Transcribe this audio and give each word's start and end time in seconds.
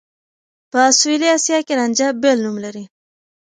په 0.71 0.81
سوېلي 0.99 1.27
اسيا 1.37 1.57
کې 1.67 1.73
رانجه 1.79 2.07
بېل 2.21 2.37
نوم 2.45 2.57
لري. 2.65 2.83